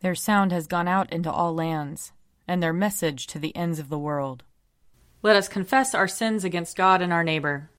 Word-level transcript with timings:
Their 0.00 0.14
sound 0.14 0.52
has 0.52 0.66
gone 0.66 0.86
out 0.86 1.12
into 1.12 1.30
all 1.30 1.54
lands, 1.54 2.12
and 2.46 2.62
their 2.62 2.72
message 2.72 3.26
to 3.28 3.38
the 3.38 3.54
ends 3.56 3.78
of 3.78 3.88
the 3.88 3.98
world. 3.98 4.44
Let 5.22 5.36
us 5.36 5.48
confess 5.48 5.94
our 5.94 6.06
sins 6.06 6.44
against 6.44 6.76
God 6.76 7.02
and 7.02 7.12
our 7.12 7.24
neighbor. 7.24 7.70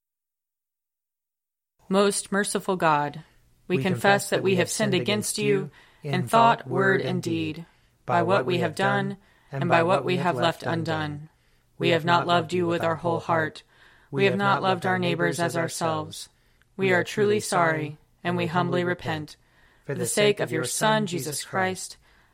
Most 1.88 2.32
merciful 2.32 2.76
God, 2.76 3.24
we, 3.68 3.78
we 3.78 3.84
confess 3.84 4.30
that 4.30 4.44
we 4.44 4.58
have 4.58 4.70
sinned 4.70 4.94
against 4.94 5.38
you 5.38 5.72
in 6.04 6.28
thought, 6.28 6.68
word, 6.68 7.02
and 7.02 7.24
deed, 7.24 7.66
by 8.06 8.22
what 8.22 8.46
we 8.46 8.58
have 8.58 8.76
done 8.76 9.18
and 9.52 9.70
by 9.70 9.84
what 9.84 10.04
we 10.04 10.18
have 10.18 10.36
left 10.36 10.64
undone. 10.64 11.30
We 11.78 11.90
have 11.90 12.06
not 12.06 12.28
loved 12.28 12.52
you 12.52 12.68
with 12.68 12.84
our 12.84 12.98
whole 12.98 13.20
heart. 13.20 13.64
We 14.12 14.26
have 14.26 14.36
not 14.36 14.62
loved 14.62 14.86
our 14.86 15.00
neighbors 15.00 15.40
as 15.40 15.56
ourselves. 15.56 16.30
We 16.76 16.92
are 16.92 17.04
truly 17.04 17.40
sorry, 17.40 17.98
and 18.24 18.36
we 18.36 18.48
humbly 18.48 18.84
repent. 18.84 19.38
For 19.86 19.96
the 19.96 20.06
sake 20.06 20.40
of 20.40 20.52
your 20.52 20.66
Son, 20.66 21.08
Jesus 21.08 21.44
Christ, 21.44 21.98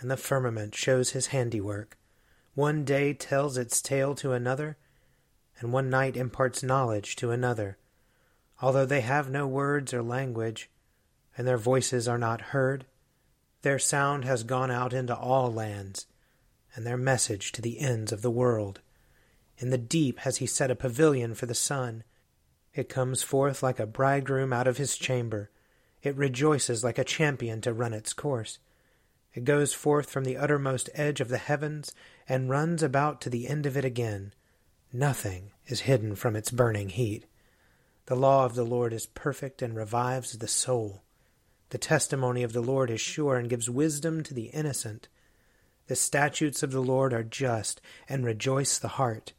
and 0.00 0.10
the 0.10 0.16
firmament 0.16 0.74
shows 0.74 1.10
his 1.10 1.28
handiwork. 1.28 1.96
One 2.54 2.84
day 2.84 3.12
tells 3.12 3.56
its 3.56 3.80
tale 3.80 4.14
to 4.16 4.32
another, 4.32 4.76
and 5.58 5.72
one 5.72 5.90
night 5.90 6.16
imparts 6.16 6.62
knowledge 6.62 7.16
to 7.16 7.30
another. 7.30 7.78
Although 8.60 8.86
they 8.86 9.02
have 9.02 9.30
no 9.30 9.46
words 9.46 9.92
or 9.92 10.02
language, 10.02 10.70
and 11.36 11.46
their 11.46 11.58
voices 11.58 12.08
are 12.08 12.18
not 12.18 12.40
heard, 12.52 12.86
their 13.62 13.78
sound 13.78 14.24
has 14.24 14.42
gone 14.42 14.70
out 14.70 14.92
into 14.92 15.16
all 15.16 15.52
lands, 15.52 16.06
and 16.74 16.86
their 16.86 16.96
message 16.96 17.52
to 17.52 17.62
the 17.62 17.80
ends 17.80 18.12
of 18.12 18.22
the 18.22 18.30
world. 18.30 18.80
In 19.58 19.70
the 19.70 19.78
deep 19.78 20.20
has 20.20 20.36
he 20.38 20.46
set 20.46 20.70
a 20.70 20.76
pavilion 20.76 21.34
for 21.34 21.46
the 21.46 21.54
sun. 21.54 22.04
It 22.74 22.88
comes 22.88 23.22
forth 23.22 23.62
like 23.62 23.80
a 23.80 23.86
bridegroom 23.86 24.52
out 24.52 24.66
of 24.66 24.76
his 24.76 24.96
chamber. 24.96 25.50
It 26.02 26.16
rejoices 26.16 26.84
like 26.84 26.98
a 26.98 27.04
champion 27.04 27.60
to 27.62 27.72
run 27.72 27.94
its 27.94 28.12
course. 28.12 28.58
It 29.36 29.44
goes 29.44 29.74
forth 29.74 30.08
from 30.08 30.24
the 30.24 30.38
uttermost 30.38 30.88
edge 30.94 31.20
of 31.20 31.28
the 31.28 31.36
heavens 31.36 31.92
and 32.26 32.48
runs 32.48 32.82
about 32.82 33.20
to 33.20 33.28
the 33.28 33.48
end 33.48 33.66
of 33.66 33.76
it 33.76 33.84
again. 33.84 34.32
Nothing 34.94 35.50
is 35.66 35.80
hidden 35.80 36.16
from 36.16 36.34
its 36.34 36.50
burning 36.50 36.88
heat. 36.88 37.26
The 38.06 38.16
law 38.16 38.46
of 38.46 38.54
the 38.54 38.64
Lord 38.64 38.94
is 38.94 39.04
perfect 39.04 39.60
and 39.60 39.76
revives 39.76 40.38
the 40.38 40.48
soul. 40.48 41.02
The 41.68 41.76
testimony 41.76 42.44
of 42.44 42.54
the 42.54 42.62
Lord 42.62 42.90
is 42.90 43.02
sure 43.02 43.36
and 43.36 43.50
gives 43.50 43.68
wisdom 43.68 44.22
to 44.22 44.32
the 44.32 44.46
innocent. 44.46 45.06
The 45.86 45.96
statutes 45.96 46.62
of 46.62 46.72
the 46.72 46.80
Lord 46.80 47.12
are 47.12 47.22
just 47.22 47.82
and 48.08 48.24
rejoice 48.24 48.78
the 48.78 48.88
heart. 48.88 49.34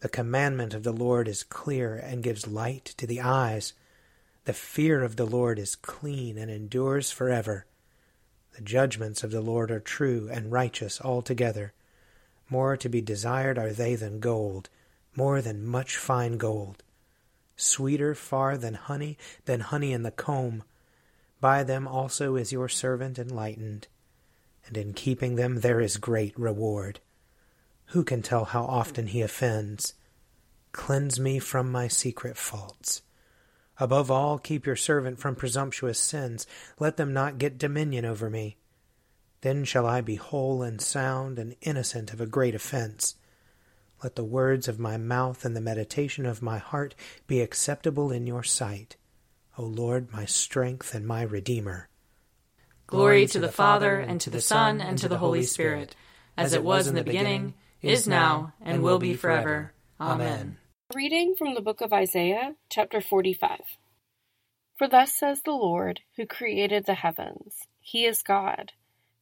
The 0.00 0.10
commandment 0.10 0.74
of 0.74 0.82
the 0.82 0.92
Lord 0.92 1.26
is 1.26 1.42
clear 1.42 1.96
and 1.96 2.22
gives 2.22 2.46
light 2.46 2.84
to 2.98 3.06
the 3.06 3.22
eyes. 3.22 3.72
The 4.44 4.52
fear 4.52 5.02
of 5.02 5.16
the 5.16 5.24
Lord 5.24 5.58
is 5.58 5.74
clean 5.74 6.36
and 6.36 6.50
endures 6.50 7.10
forever. 7.10 7.64
The 8.54 8.62
judgments 8.62 9.22
of 9.22 9.30
the 9.30 9.40
Lord 9.40 9.70
are 9.70 9.80
true 9.80 10.28
and 10.30 10.52
righteous 10.52 11.00
altogether. 11.00 11.72
More 12.50 12.76
to 12.76 12.88
be 12.88 13.00
desired 13.00 13.58
are 13.58 13.72
they 13.72 13.94
than 13.94 14.20
gold, 14.20 14.68
more 15.16 15.40
than 15.40 15.66
much 15.66 15.96
fine 15.96 16.36
gold. 16.36 16.82
Sweeter 17.56 18.14
far 18.14 18.58
than 18.58 18.74
honey, 18.74 19.16
than 19.46 19.60
honey 19.60 19.92
in 19.92 20.02
the 20.02 20.10
comb. 20.10 20.64
By 21.40 21.64
them 21.64 21.88
also 21.88 22.36
is 22.36 22.52
your 22.52 22.68
servant 22.68 23.18
enlightened, 23.18 23.88
and 24.66 24.76
in 24.76 24.92
keeping 24.92 25.36
them 25.36 25.60
there 25.60 25.80
is 25.80 25.96
great 25.96 26.38
reward. 26.38 27.00
Who 27.86 28.04
can 28.04 28.22
tell 28.22 28.44
how 28.44 28.64
often 28.64 29.08
he 29.08 29.22
offends? 29.22 29.94
Cleanse 30.72 31.18
me 31.18 31.38
from 31.38 31.70
my 31.70 31.88
secret 31.88 32.36
faults. 32.36 33.02
Above 33.78 34.10
all, 34.10 34.38
keep 34.38 34.66
your 34.66 34.76
servant 34.76 35.18
from 35.18 35.34
presumptuous 35.34 35.98
sins. 35.98 36.46
Let 36.78 36.96
them 36.96 37.12
not 37.12 37.38
get 37.38 37.58
dominion 37.58 38.04
over 38.04 38.28
me. 38.28 38.56
Then 39.40 39.64
shall 39.64 39.86
I 39.86 40.00
be 40.00 40.14
whole 40.16 40.62
and 40.62 40.80
sound 40.80 41.38
and 41.38 41.56
innocent 41.62 42.12
of 42.12 42.20
a 42.20 42.26
great 42.26 42.54
offense. 42.54 43.16
Let 44.02 44.16
the 44.16 44.24
words 44.24 44.68
of 44.68 44.78
my 44.78 44.96
mouth 44.96 45.44
and 45.44 45.56
the 45.56 45.60
meditation 45.60 46.26
of 46.26 46.42
my 46.42 46.58
heart 46.58 46.94
be 47.26 47.40
acceptable 47.40 48.10
in 48.10 48.26
your 48.26 48.42
sight, 48.42 48.96
O 49.56 49.62
Lord, 49.62 50.12
my 50.12 50.24
strength 50.24 50.94
and 50.94 51.06
my 51.06 51.22
Redeemer. 51.22 51.88
Glory 52.86 53.26
to 53.26 53.40
the 53.40 53.50
Father, 53.50 53.98
and 53.98 54.20
to 54.20 54.30
the 54.30 54.40
Son, 54.40 54.80
and 54.80 54.98
to 54.98 55.08
the 55.08 55.18
Holy 55.18 55.44
Spirit, 55.44 55.96
as 56.36 56.52
it 56.52 56.62
was 56.62 56.88
in 56.88 56.94
the 56.94 57.04
beginning, 57.04 57.54
is 57.80 58.06
now, 58.06 58.52
and 58.60 58.82
will 58.82 58.98
be 58.98 59.14
forever. 59.14 59.72
Amen. 60.00 60.58
Reading 60.94 61.34
from 61.38 61.54
the 61.54 61.62
book 61.62 61.80
of 61.80 61.92
Isaiah, 61.92 62.56
chapter 62.68 63.00
45. 63.00 63.60
For 64.76 64.86
thus 64.86 65.14
says 65.14 65.40
the 65.42 65.52
Lord, 65.52 66.00
who 66.16 66.26
created 66.26 66.84
the 66.84 66.94
heavens 66.94 67.66
He 67.80 68.04
is 68.04 68.22
God, 68.22 68.72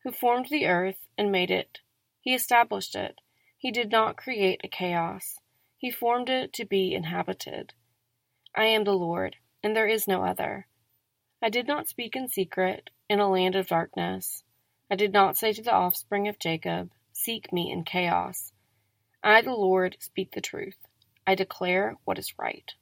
who 0.03 0.11
formed 0.11 0.49
the 0.51 0.67
earth 0.67 1.07
and 1.17 1.31
made 1.31 1.51
it. 1.51 1.79
He 2.21 2.35
established 2.35 2.97
it. 2.97 3.21
He 3.57 3.71
did 3.71 3.93
not 3.93 4.17
create 4.17 4.63
a 4.65 4.69
chaos, 4.69 5.39
He 5.77 5.93
formed 5.93 6.29
it 6.29 6.53
to 6.55 6.65
be 6.65 6.93
inhabited. 6.93 7.73
I 8.57 8.65
am 8.65 8.83
the 8.83 8.95
Lord, 8.95 9.37
and 9.63 9.77
there 9.77 9.89
is 9.89 10.09
no 10.09 10.25
other. 10.25 10.67
I 11.41 11.51
did 11.51 11.69
not 11.69 11.89
speak 11.89 12.17
in 12.17 12.29
secret 12.29 12.91
in 13.09 13.21
a 13.21 13.31
land 13.31 13.55
of 13.55 13.69
darkness. 13.69 14.43
I 14.91 14.97
did 14.97 15.13
not 15.13 15.37
say 15.37 15.53
to 15.53 15.63
the 15.63 15.73
offspring 15.73 16.27
of 16.27 16.41
Jacob, 16.41 16.91
Seek 17.13 17.53
me 17.53 17.71
in 17.71 17.85
chaos. 17.85 18.53
I, 19.23 19.43
the 19.43 19.53
Lord, 19.53 19.97
speak 20.01 20.33
the 20.33 20.41
truth. 20.41 20.77
I 21.27 21.35
declare 21.35 21.97
what 22.05 22.19
is 22.19 22.39
right. 22.39 22.73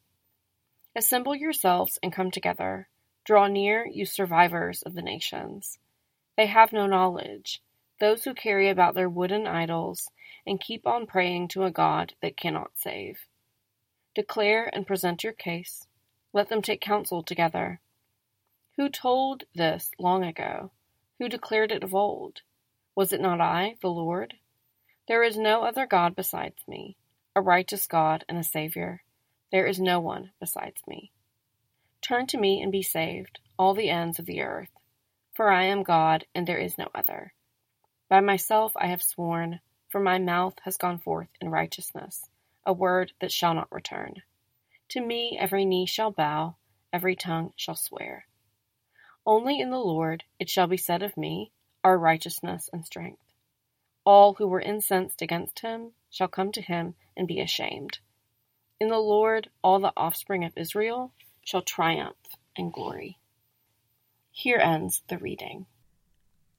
Assemble 0.95 1.35
yourselves 1.35 1.99
and 2.03 2.13
come 2.13 2.31
together. 2.31 2.89
Draw 3.25 3.49
near, 3.49 3.87
you 3.87 4.05
survivors 4.05 4.83
of 4.83 4.95
the 4.95 5.03
nations. 5.03 5.79
They 6.37 6.47
have 6.47 6.73
no 6.73 6.87
knowledge, 6.87 7.63
those 8.01 8.25
who 8.25 8.35
carry 8.35 8.69
about 8.69 8.95
their 8.95 9.09
wooden 9.09 9.47
idols 9.47 10.11
and 10.47 10.61
keep 10.61 10.87
on 10.87 11.07
praying 11.07 11.49
to 11.49 11.65
a 11.65 11.71
God 11.71 12.15
that 12.23 12.37
cannot 12.37 12.71
save. 12.75 13.27
Declare 14.15 14.71
and 14.73 14.87
present 14.87 15.25
your 15.25 15.33
case. 15.33 15.87
Let 16.33 16.49
them 16.49 16.63
take 16.63 16.81
counsel 16.81 17.23
together. 17.23 17.81
Who 18.77 18.89
told 18.89 19.45
this 19.55 19.91
long 19.99 20.25
ago? 20.25 20.73
Who 21.19 21.29
declared 21.29 21.73
it 21.73 21.83
of 21.83 21.95
old? 21.95 22.43
Was 22.95 23.13
it 23.13 23.21
not 23.21 23.41
I, 23.41 23.77
the 23.83 23.89
Lord? 23.89 24.35
There 25.09 25.23
is 25.23 25.37
no 25.37 25.63
other 25.63 25.87
God 25.87 26.15
besides 26.15 26.63
me 26.69 26.97
a 27.39 27.41
righteous 27.41 27.87
God 27.87 28.25
and 28.29 28.37
a 28.37 28.43
Savior. 28.43 29.05
There 29.53 29.65
is 29.65 29.79
no 29.79 30.01
one 30.01 30.33
besides 30.41 30.83
me. 30.89 31.13
Turn 32.03 32.27
to 32.27 32.37
me 32.37 32.61
and 32.61 32.73
be 32.73 32.83
saved, 32.83 33.39
all 33.57 33.75
the 33.75 33.91
ends 33.91 34.19
of 34.19 34.27
the 34.27 34.43
earth, 34.43 34.73
for 35.35 35.49
I 35.49 35.67
am 35.67 35.85
God 35.85 36.25
and 36.35 36.49
there 36.49 36.59
is 36.59 36.77
no 36.77 36.89
other. 36.93 37.33
By 38.11 38.19
myself 38.19 38.73
I 38.75 38.89
have 38.89 39.05
sworn, 39.05 39.61
for 39.89 40.01
my 40.01 40.19
mouth 40.19 40.55
has 40.65 40.77
gone 40.77 40.99
forth 40.99 41.29
in 41.41 41.49
righteousness, 41.49 42.25
a 42.67 42.73
word 42.73 43.13
that 43.21 43.31
shall 43.31 43.55
not 43.55 43.71
return. 43.71 44.15
To 44.89 45.01
me 45.01 45.39
every 45.41 45.65
knee 45.65 45.87
shall 45.87 46.11
bow, 46.11 46.57
every 46.93 47.15
tongue 47.15 47.53
shall 47.55 47.77
swear. 47.77 48.27
Only 49.25 49.61
in 49.61 49.71
the 49.71 49.79
Lord 49.79 50.25
it 50.41 50.51
shall 50.51 50.67
be 50.67 50.77
said 50.77 51.05
of 51.05 51.17
me, 51.17 51.53
our 51.85 51.97
righteousness 51.97 52.69
and 52.73 52.85
strength. 52.85 53.23
All 54.05 54.35
who 54.35 54.49
were 54.49 54.61
incensed 54.61 55.23
against 55.23 55.61
him 55.61 55.93
shall 56.11 56.29
come 56.29 56.53
to 56.53 56.63
him 56.63 56.95
and 57.17 57.27
be 57.27 57.41
ashamed. 57.41 57.99
In 58.81 58.89
the 58.89 58.99
Lord 58.99 59.51
all 59.63 59.81
the 59.81 59.93
offspring 59.97 60.45
of 60.45 60.57
Israel 60.57 61.13
shall 61.45 61.63
triumph 61.63 62.17
and 62.57 62.73
glory. 62.73 63.19
Here 64.31 64.59
ends 64.59 65.03
the 65.09 65.19
reading. 65.19 65.67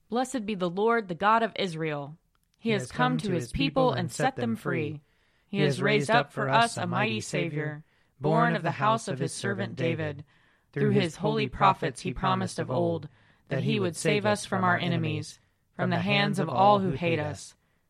Blessed 0.10 0.46
be 0.46 0.56
the 0.56 0.70
Lord, 0.70 1.08
the 1.08 1.16
God 1.16 1.44
of 1.44 1.54
Israel. 1.56 2.18
He, 2.58 2.70
he 2.70 2.74
has 2.74 2.92
come, 2.92 3.14
come 3.14 3.18
to 3.20 3.32
his 3.32 3.52
people 3.52 3.94
and 3.94 4.12
set 4.12 4.36
them 4.36 4.56
free. 4.56 5.02
He 5.48 5.60
has 5.62 5.82
raised 5.82 6.10
up 6.10 6.32
for 6.34 6.50
us 6.50 6.78
a 6.78 6.86
mighty 6.86 7.22
Savior, 7.22 7.84
born 8.20 8.56
of 8.56 8.64
the 8.64 8.72
house 8.72 9.08
of 9.08 9.20
his 9.20 9.34
servant 9.34 9.76
David. 9.76 10.26
Through 10.74 10.92
his 10.92 11.16
holy 11.16 11.48
prophets 11.48 12.02
he 12.02 12.14
promised 12.14 12.60
of 12.60 12.70
old 12.70 13.08
that 13.48 13.64
he 13.64 13.80
would 13.80 13.96
save 13.96 14.26
us 14.26 14.46
from 14.46 14.64
our 14.64 14.78
enemies, 14.78 15.40
from 15.76 15.90
the 15.90 16.00
hands 16.00 16.38
of 16.38 16.50
all 16.50 16.80
who 16.80 16.92
hate 16.92 17.20
us. 17.20 17.56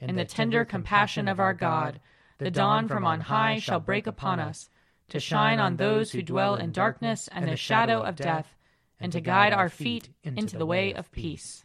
In 0.00 0.16
the 0.16 0.24
tender 0.24 0.64
compassion 0.64 1.28
of 1.28 1.38
our 1.38 1.54
God, 1.54 2.00
the 2.38 2.50
dawn 2.50 2.88
from 2.88 3.04
on 3.04 3.20
high 3.20 3.58
shall 3.58 3.80
break 3.80 4.06
upon 4.06 4.40
us, 4.40 4.70
to 5.08 5.20
shine 5.20 5.58
on 5.58 5.76
those 5.76 6.12
who 6.12 6.22
dwell 6.22 6.54
in 6.54 6.72
darkness 6.72 7.28
and 7.32 7.48
the 7.48 7.56
shadow 7.56 8.00
of 8.00 8.16
death, 8.16 8.56
and 8.98 9.12
to 9.12 9.20
guide 9.20 9.52
our 9.52 9.68
feet 9.68 10.08
into 10.22 10.56
the 10.56 10.66
way 10.66 10.94
of 10.94 11.12
peace. 11.12 11.64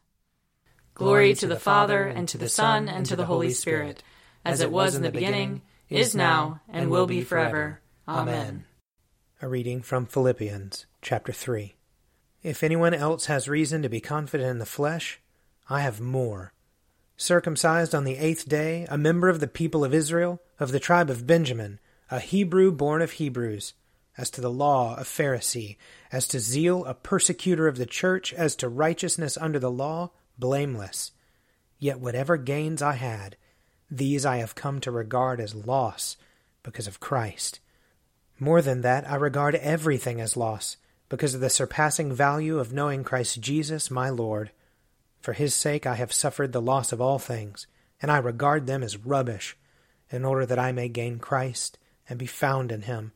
Glory 0.93 1.33
to 1.35 1.47
the 1.47 1.59
Father, 1.59 2.03
and 2.03 2.27
to 2.29 2.37
the 2.37 2.49
Son, 2.49 2.89
and 2.89 3.05
to 3.05 3.15
the 3.15 3.25
Holy 3.25 3.51
Spirit 3.51 4.03
as 4.45 4.61
it 4.61 4.71
was 4.71 4.95
in 4.95 5.01
the 5.01 5.11
beginning, 5.11 5.63
is 5.89 6.15
now, 6.15 6.61
and 6.69 6.89
will 6.89 7.07
be 7.07 7.21
forever. 7.21 7.81
Amen. 8.07 8.65
A 9.41 9.47
reading 9.47 9.81
from 9.81 10.05
Philippians, 10.05 10.85
chapter 11.01 11.33
3. 11.33 11.75
If 12.43 12.63
anyone 12.63 12.93
else 12.93 13.25
has 13.25 13.49
reason 13.49 13.81
to 13.81 13.89
be 13.89 13.99
confident 13.99 14.49
in 14.49 14.59
the 14.59 14.65
flesh, 14.65 15.19
I 15.67 15.81
have 15.81 15.99
more. 15.99 16.53
Circumcised 17.17 17.95
on 17.95 18.03
the 18.03 18.17
eighth 18.17 18.47
day, 18.47 18.85
a 18.89 18.97
member 18.97 19.29
of 19.29 19.39
the 19.39 19.47
people 19.47 19.85
of 19.85 19.93
Israel, 19.93 20.41
of 20.59 20.71
the 20.71 20.79
tribe 20.79 21.09
of 21.09 21.25
Benjamin, 21.25 21.79
a 22.11 22.19
Hebrew 22.19 22.71
born 22.71 23.01
of 23.01 23.13
Hebrews, 23.13 23.73
as 24.17 24.29
to 24.31 24.41
the 24.41 24.51
law, 24.51 24.95
a 24.95 25.03
Pharisee, 25.03 25.77
as 26.11 26.27
to 26.27 26.39
zeal, 26.39 26.83
a 26.85 26.93
persecutor 26.93 27.67
of 27.67 27.77
the 27.77 27.85
church, 27.85 28.33
as 28.33 28.55
to 28.57 28.69
righteousness 28.69 29.37
under 29.37 29.59
the 29.59 29.71
law, 29.71 30.11
blameless. 30.37 31.11
Yet 31.79 31.99
whatever 31.99 32.37
gains 32.37 32.81
I 32.81 32.93
had, 32.93 33.37
these 33.89 34.25
I 34.25 34.37
have 34.37 34.55
come 34.55 34.81
to 34.81 34.91
regard 34.91 35.39
as 35.39 35.55
loss 35.55 36.17
because 36.63 36.87
of 36.87 36.99
Christ. 36.99 37.59
More 38.39 38.61
than 38.61 38.81
that, 38.81 39.09
I 39.09 39.15
regard 39.15 39.55
everything 39.55 40.19
as 40.19 40.35
loss 40.35 40.77
because 41.07 41.33
of 41.33 41.41
the 41.41 41.49
surpassing 41.49 42.11
value 42.11 42.59
of 42.59 42.73
knowing 42.73 43.03
Christ 43.03 43.39
Jesus 43.39 43.91
my 43.91 44.09
Lord. 44.09 44.51
For 45.25 45.33
his 45.33 45.55
sake 45.55 45.87
I 45.87 45.95
have 45.95 46.13
suffered 46.13 46.51
the 46.51 46.61
loss 46.61 46.91
of 46.91 47.01
all 47.01 47.17
things, 47.17 47.65
and 47.99 48.11
I 48.11 48.17
regard 48.17 48.67
them 48.67 48.83
as 48.83 48.95
rubbish, 48.95 49.57
in 50.11 50.23
order 50.23 50.45
that 50.45 50.59
I 50.59 50.71
may 50.71 50.87
gain 50.87 51.17
Christ 51.17 51.79
and 52.07 52.19
be 52.19 52.27
found 52.27 52.71
in 52.71 52.83
him, 52.83 53.11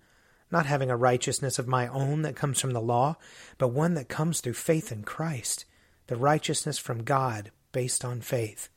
not 0.49 0.65
having 0.65 0.89
a 0.89 0.97
righteousness 0.97 1.59
of 1.59 1.67
my 1.67 1.87
own 1.87 2.23
that 2.23 2.35
comes 2.35 2.59
from 2.59 2.71
the 2.71 2.81
law, 2.81 3.15
but 3.59 3.67
one 3.67 3.93
that 3.93 4.09
comes 4.09 4.41
through 4.41 4.55
faith 4.55 4.91
in 4.91 5.03
Christ, 5.03 5.65
the 6.07 6.15
righteousness 6.15 6.79
from 6.79 7.03
God 7.03 7.51
based 7.73 8.03
on 8.03 8.21
faith. 8.21 8.69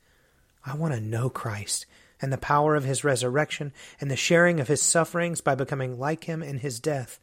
I 0.66 0.76
want 0.76 0.92
to 0.92 1.00
know 1.00 1.30
Christ 1.30 1.86
and 2.20 2.30
the 2.30 2.36
power 2.36 2.74
of 2.74 2.84
his 2.84 3.02
resurrection 3.02 3.72
and 3.98 4.10
the 4.10 4.14
sharing 4.14 4.60
of 4.60 4.68
his 4.68 4.82
sufferings 4.82 5.40
by 5.40 5.54
becoming 5.54 5.98
like 5.98 6.24
him 6.24 6.42
in 6.42 6.58
his 6.58 6.78
death, 6.78 7.18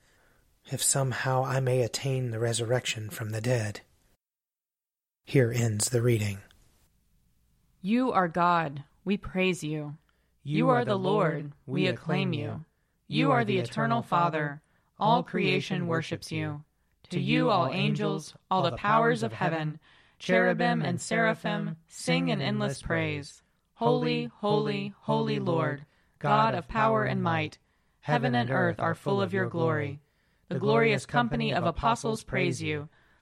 if 0.72 0.82
somehow 0.82 1.46
I 1.46 1.60
may 1.60 1.84
attain 1.84 2.32
the 2.32 2.40
resurrection 2.40 3.12
from 3.12 3.30
the 3.30 3.42
dead. 3.42 3.82
Here 5.30 5.54
ends 5.56 5.90
the 5.90 6.02
reading. 6.02 6.40
You 7.84 8.12
are 8.12 8.28
God, 8.28 8.84
we 9.06 9.16
praise 9.16 9.64
you. 9.64 9.96
You 10.42 10.70
are 10.70 10.84
the 10.84 10.96
Lord, 10.96 11.52
we 11.68 11.86
acclaim 11.86 12.34
you. 12.34 12.66
You 13.08 13.30
are 13.30 13.46
the 13.46 13.60
eternal 13.60 14.02
Father, 14.02 14.64
all 15.00 15.22
creation 15.22 15.86
worships 15.86 16.32
you. 16.32 16.64
To 17.12 17.20
you, 17.20 17.52
all 17.52 17.70
angels, 17.72 18.34
all 18.50 18.64
the 18.64 18.72
powers 18.72 19.22
of 19.22 19.34
heaven, 19.34 19.80
cherubim 20.18 20.82
and 20.82 21.00
seraphim, 21.00 21.78
sing 21.88 22.32
an 22.32 22.42
endless 22.42 22.82
praise. 22.82 23.44
Holy, 23.76 24.32
holy, 24.38 24.96
holy 25.02 25.38
Lord, 25.38 25.86
God 26.18 26.56
of 26.56 26.68
power 26.68 27.04
and 27.04 27.22
might, 27.22 27.60
heaven 28.00 28.34
and 28.34 28.50
earth 28.50 28.80
are 28.80 28.96
full 28.96 29.22
of 29.22 29.32
your 29.32 29.48
glory. 29.48 30.00
The 30.48 30.58
glorious 30.58 31.06
company 31.06 31.54
of 31.54 31.66
apostles 31.66 32.24
praise 32.24 32.64
you. 32.64 32.90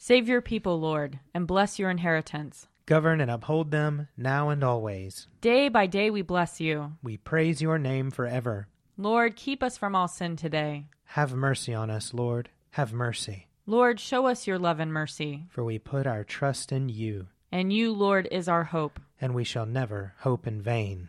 Save 0.00 0.28
your 0.28 0.40
people, 0.40 0.78
Lord, 0.78 1.18
and 1.34 1.44
bless 1.46 1.78
your 1.78 1.90
inheritance. 1.90 2.68
Govern 2.86 3.20
and 3.20 3.30
uphold 3.30 3.72
them 3.72 4.06
now 4.16 4.48
and 4.48 4.62
always. 4.62 5.26
Day 5.40 5.68
by 5.68 5.86
day 5.86 6.08
we 6.08 6.22
bless 6.22 6.60
you. 6.60 6.92
We 7.02 7.16
praise 7.16 7.60
your 7.60 7.78
name 7.78 8.12
forever. 8.12 8.68
Lord, 8.96 9.34
keep 9.34 9.60
us 9.60 9.76
from 9.76 9.96
all 9.96 10.06
sin 10.06 10.36
today. 10.36 10.86
Have 11.04 11.34
mercy 11.34 11.74
on 11.74 11.90
us, 11.90 12.14
Lord. 12.14 12.48
Have 12.70 12.92
mercy. 12.92 13.48
Lord, 13.66 13.98
show 13.98 14.26
us 14.26 14.46
your 14.46 14.58
love 14.58 14.78
and 14.78 14.92
mercy. 14.92 15.46
For 15.50 15.64
we 15.64 15.80
put 15.80 16.06
our 16.06 16.22
trust 16.22 16.70
in 16.70 16.88
you. 16.88 17.26
And 17.50 17.72
you, 17.72 17.92
Lord, 17.92 18.28
is 18.30 18.48
our 18.48 18.64
hope. 18.64 19.00
And 19.20 19.34
we 19.34 19.42
shall 19.42 19.66
never 19.66 20.14
hope 20.20 20.46
in 20.46 20.62
vain. 20.62 21.08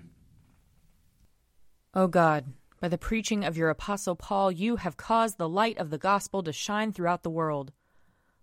O 1.94 2.08
God, 2.08 2.46
by 2.82 2.88
the 2.88 2.98
preaching 2.98 3.46
of 3.46 3.56
your 3.56 3.70
Apostle 3.70 4.16
Paul, 4.16 4.52
you 4.52 4.78
have 4.78 4.98
caused 4.98 5.38
the 5.38 5.50
light 5.50 5.78
of 5.78 5.92
the 5.92 5.98
gospel 5.98 6.42
to 6.44 6.52
shine 6.52 6.92
throughout 6.92 7.22
the 7.24 7.30
world. 7.30 7.72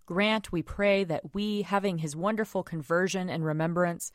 Grant, 0.06 0.52
we 0.52 0.62
pray, 0.62 1.02
that 1.04 1.34
we, 1.34 1.62
having 1.62 1.98
his 1.98 2.14
wonderful 2.16 2.62
conversion 2.62 3.28
and 3.28 3.44
remembrance, 3.44 4.12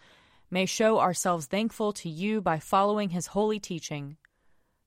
may 0.50 0.66
show 0.66 1.00
ourselves 1.00 1.46
thankful 1.46 1.92
to 1.94 2.10
you 2.10 2.42
by 2.42 2.60
following 2.60 3.10
his 3.10 3.28
holy 3.28 3.60
teaching. 3.60 4.18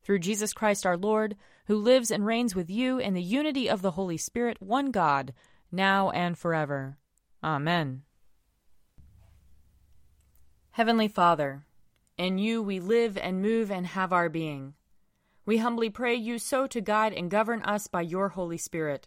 Through 0.02 0.18
Jesus 0.20 0.52
Christ 0.52 0.84
our 0.84 0.96
Lord, 0.96 1.36
who 1.66 1.76
lives 1.76 2.10
and 2.10 2.26
reigns 2.26 2.54
with 2.54 2.68
you 2.70 2.98
in 2.98 3.14
the 3.14 3.22
unity 3.22 3.68
of 3.68 3.82
the 3.82 3.92
Holy 3.92 4.16
Spirit, 4.16 4.60
one 4.60 4.90
God, 4.90 5.32
now 5.70 6.10
and 6.10 6.36
forever. 6.36 6.98
Amen. 7.42 8.02
Heavenly 10.72 11.08
Father, 11.08 11.64
in 12.18 12.38
you 12.38 12.62
we 12.62 12.80
live 12.80 13.16
and 13.16 13.40
move 13.40 13.70
and 13.70 13.86
have 13.86 14.12
our 14.12 14.28
being. 14.28 14.74
We 15.46 15.58
humbly 15.58 15.90
pray 15.90 16.14
you 16.14 16.38
so 16.38 16.66
to 16.66 16.80
guide 16.80 17.12
and 17.12 17.30
govern 17.30 17.62
us 17.62 17.86
by 17.86 18.00
your 18.02 18.30
Holy 18.30 18.56
Spirit, 18.56 19.06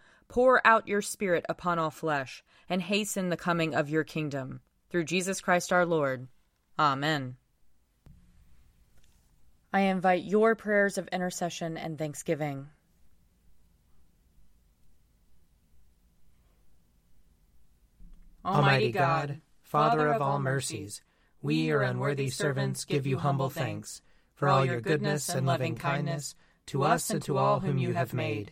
Pour 0.27 0.65
out 0.65 0.87
your 0.87 1.01
Spirit 1.01 1.45
upon 1.49 1.79
all 1.79 1.91
flesh, 1.91 2.43
and 2.69 2.81
hasten 2.81 3.29
the 3.29 3.37
coming 3.37 3.75
of 3.75 3.89
your 3.89 4.03
kingdom. 4.03 4.61
Through 4.89 5.05
Jesus 5.05 5.41
Christ 5.41 5.73
our 5.73 5.85
Lord. 5.85 6.27
Amen. 6.77 7.35
I 9.73 9.81
invite 9.81 10.23
your 10.23 10.55
prayers 10.55 10.97
of 10.97 11.07
intercession 11.09 11.77
and 11.77 11.97
thanksgiving. 11.97 12.67
Almighty 18.43 18.91
God, 18.91 19.41
Father 19.61 20.11
of 20.11 20.21
all 20.21 20.39
mercies, 20.39 21.01
we, 21.41 21.55
your 21.55 21.83
unworthy 21.83 22.29
servants, 22.29 22.85
give 22.85 23.05
you 23.05 23.17
humble 23.17 23.49
thanks 23.49 24.01
for 24.33 24.49
all 24.49 24.65
your 24.65 24.81
goodness 24.81 25.29
and 25.29 25.45
loving 25.45 25.75
kindness 25.75 26.35
to 26.65 26.83
us 26.83 27.09
and 27.09 27.21
to 27.23 27.37
all 27.37 27.59
whom 27.59 27.77
you 27.77 27.93
have 27.93 28.13
made. 28.13 28.51